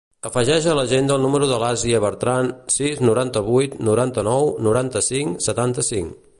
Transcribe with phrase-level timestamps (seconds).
[0.27, 6.21] Afegeix a l'agenda el número de l'Àsia Bertran: sis, noranta-vuit, noranta-nou, noranta-cinc, setanta-cinc.